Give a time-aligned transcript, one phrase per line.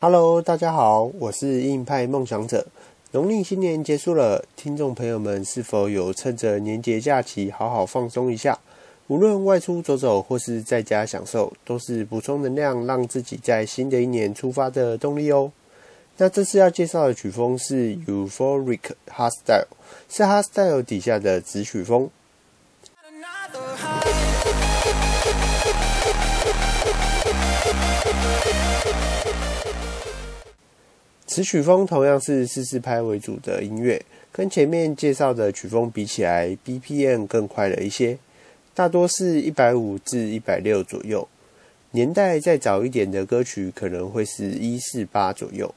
[0.00, 2.64] Hello，大家好，我是硬派梦想者。
[3.10, 8.56] 农历新年结束了，听众朋友们是否有趁着年节假期好好放松一下？
[9.08, 15.50] 无论外出走走或是在家享受，都是补充能量，让自己在新的一年出发的动力哦。
[16.18, 19.66] 那这次要介绍的曲风是 Euphoric Hardstyle，
[20.08, 22.08] 是 Hardstyle 底下的子曲风。
[31.38, 38.18] 此曲风同样是四四拍为主的音乐，跟前面介绍的曲风比起来，BPM 更快了一些，
[38.74, 41.28] 大多是一百五至一百六左右。
[41.92, 45.72] 年代再早一点的歌曲可能会是一四八左右。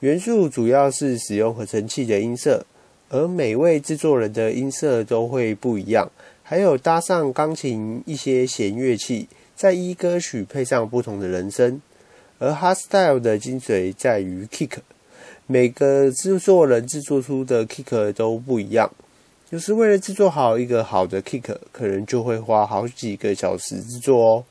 [0.00, 2.66] 元素主要是使用合成器的音色，
[3.08, 11.80] 而每位制作人的音色都会不一样，还有搭上钢琴一些弦乐器，在依歌曲配上不同的人声。
[12.38, 14.78] 而 Hardstyle 的精髓在于 Kick，
[15.46, 18.90] 每个制作人制作出的 Kick 都不一样。
[19.50, 24.44] 有时为了制作好一个好的 Kick，可能就会花好几个小时制作哦。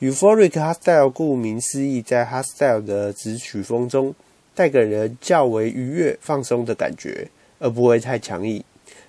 [0.00, 4.14] Euphoric Hardstyle 顾名思义，在 Hardstyle 的子曲风中，
[4.54, 7.28] 带给人较为愉悦、放松的感觉，
[7.58, 8.64] 而不会太强硬。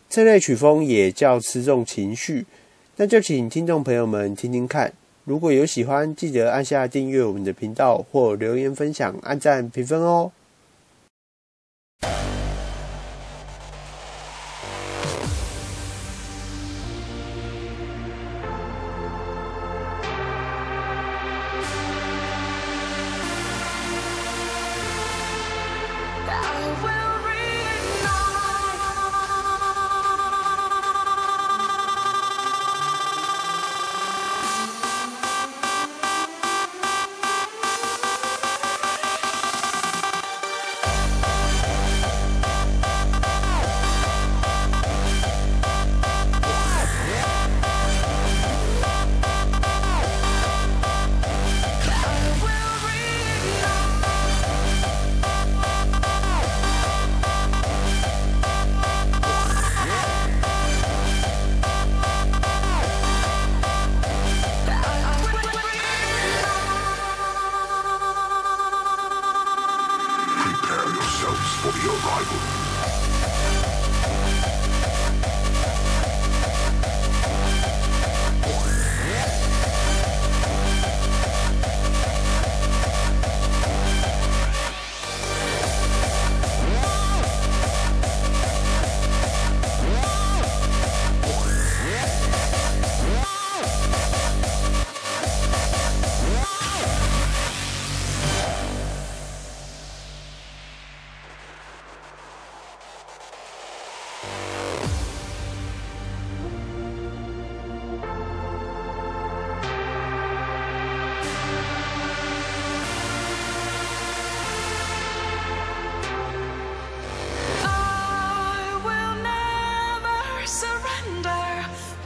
[0.10, 2.46] 这类曲风也较吃重情绪。
[2.98, 4.94] 那就请听众朋友们听听看。
[5.24, 10.32] 如果有喜欢，记得按下订阅我们的频道，或留言分享、按赞、评分哦。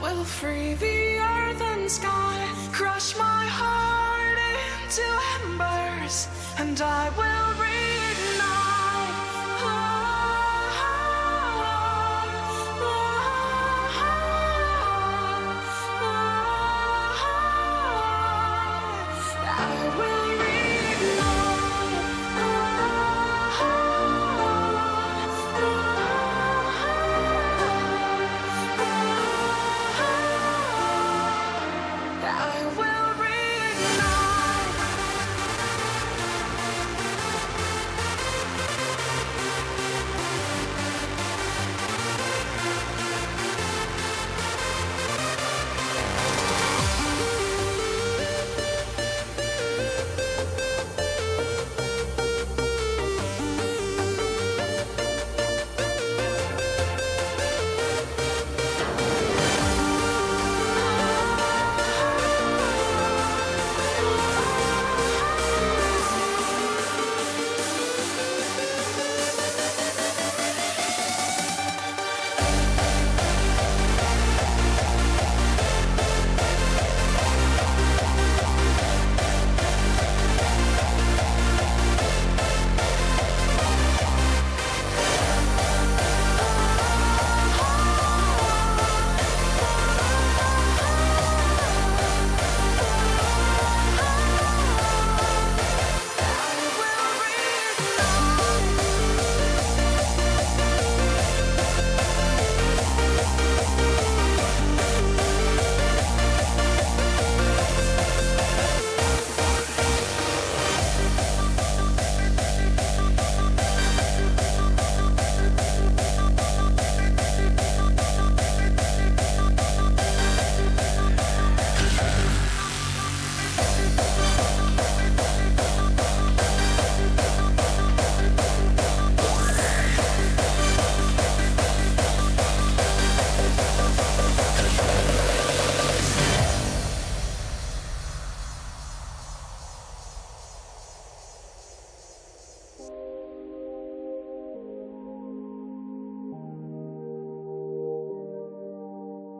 [0.02, 4.38] Will free the earth and sky, crush my heart
[4.84, 5.02] into
[5.40, 7.95] embers, and I will reignite.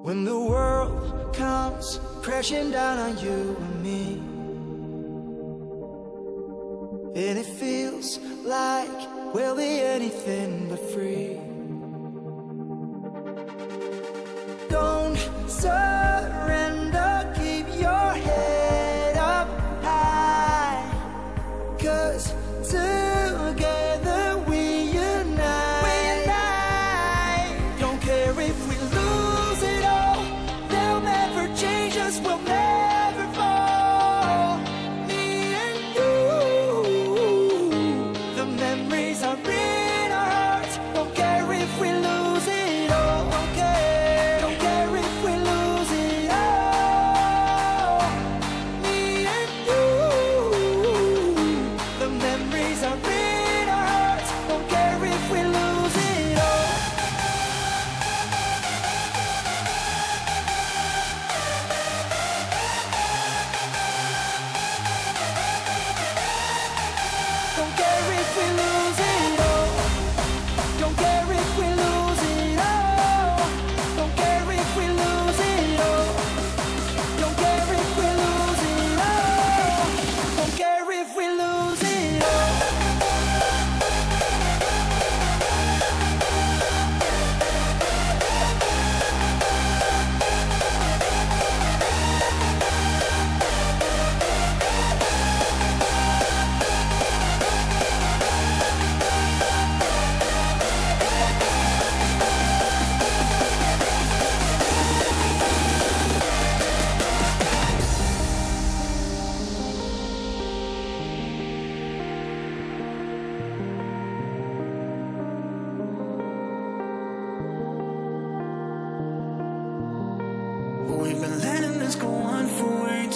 [0.07, 4.23] When the world comes crashing down on you and me.
[7.21, 11.41] And it feels like we'll be anything but free.
[14.69, 15.19] Don't
[15.49, 19.49] surrender, keep your head up
[19.83, 20.89] high.
[21.81, 22.33] Cause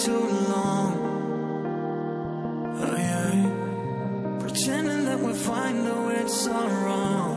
[0.05, 0.91] too long.
[2.81, 4.37] Oh, yeah.
[4.39, 7.29] Pretending that we find the way it's all wrong.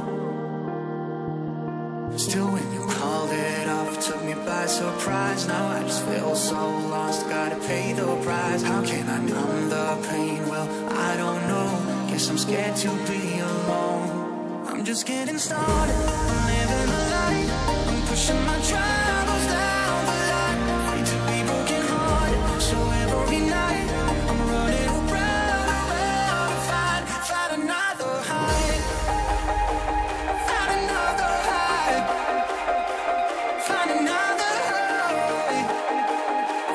[2.17, 5.47] Still, when you called it off, took me by surprise.
[5.47, 8.63] Now I just feel so lost, gotta pay the price.
[8.63, 10.49] How can I numb the pain?
[10.49, 11.69] Well, I don't know.
[12.09, 14.65] Guess I'm scared to be alone.
[14.69, 15.95] I'm just getting started.
[15.95, 17.53] I'm living a life.
[17.89, 19.04] I'm pushing my drive.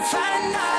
[0.02, 0.79] find out.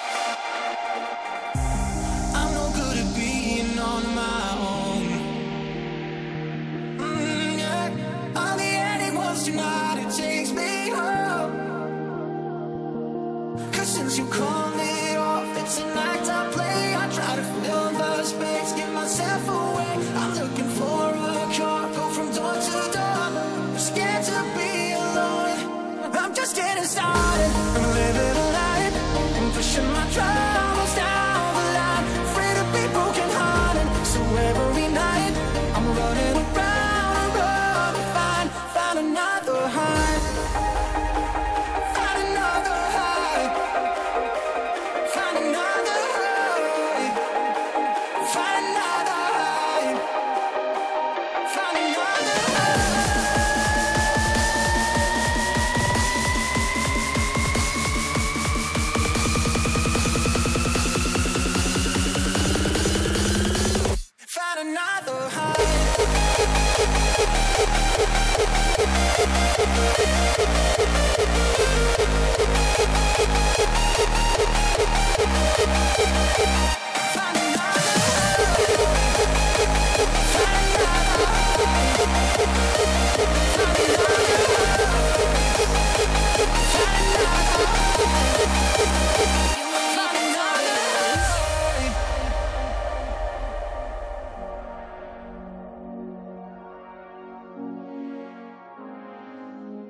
[48.33, 49.10] find out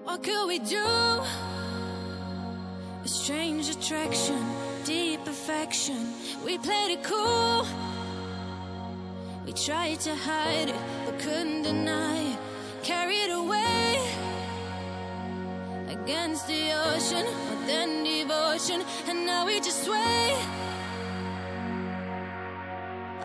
[0.03, 0.77] What could we do?
[3.03, 4.43] A strange attraction,
[4.83, 6.13] deep affection.
[6.45, 7.65] We played it cool.
[9.45, 12.39] We tried to hide it, but couldn't deny it.
[12.83, 14.01] Carried away
[15.87, 17.25] against the ocean,
[17.71, 20.35] then devotion, and now we just sway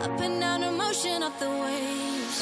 [0.05, 2.39] up and down the motion of the waves.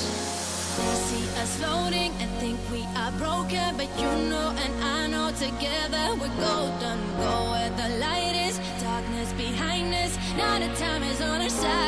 [0.76, 5.28] They see us floating and think we are broken, but you know and I know
[5.46, 6.98] together we're golden.
[7.24, 10.12] Go where the light is, darkness behind us.
[10.36, 11.83] Now the time is on our side.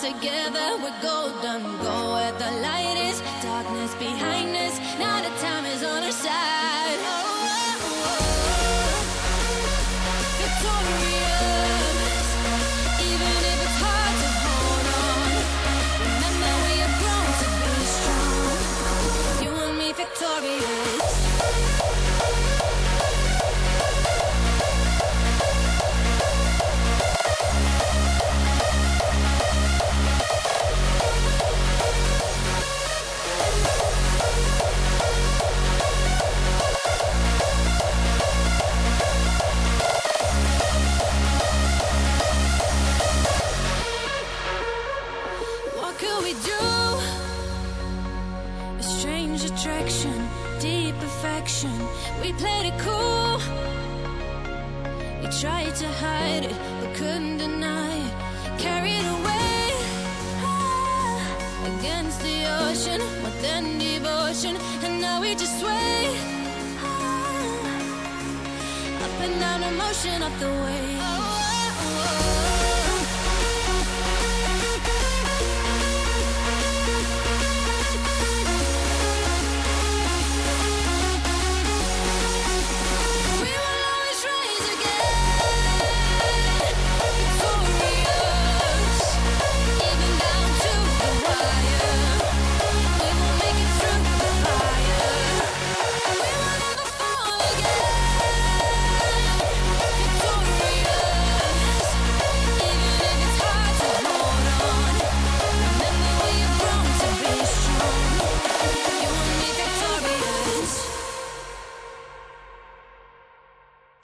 [0.00, 1.62] Together we're golden.
[1.80, 4.35] Go where the light is, darkness behind
[57.16, 57.96] couldn't deny.
[58.58, 59.70] Carried away
[60.44, 64.54] ah, against the ocean, but then devotion,
[64.84, 66.10] and now we just sway
[66.78, 67.84] ah,
[69.04, 71.35] up and down the motion of the waves.